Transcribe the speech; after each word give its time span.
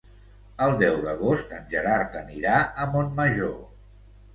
El 0.67 0.73
deu 0.83 0.97
d'agost 1.03 1.55
en 1.59 1.69
Gerard 1.75 2.19
anirà 2.25 2.59
a 2.87 2.93
Montmajor. 2.97 3.59